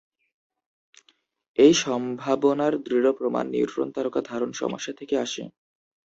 এই 1.57 1.73
সম্ভাবনার 1.83 2.73
দৃঢ় 2.83 3.09
প্রমাণ 3.11 3.45
"নিউট্রন 3.49 3.87
তারকা 3.91 4.21
ধারণ 4.21 4.51
সমস্যা" 4.53 4.93
থেকে 4.93 5.15
আসে। 5.17 5.43